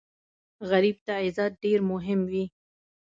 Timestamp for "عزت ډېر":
1.23-1.79